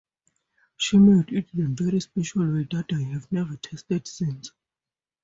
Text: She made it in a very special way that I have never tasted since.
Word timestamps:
She 0.77 0.97
made 0.97 1.31
it 1.31 1.53
in 1.53 1.61
a 1.63 1.67
very 1.67 1.99
special 1.99 2.51
way 2.51 2.67
that 2.71 2.87
I 2.91 3.03
have 3.13 3.31
never 3.31 3.55
tasted 3.57 4.07
since. 4.07 4.51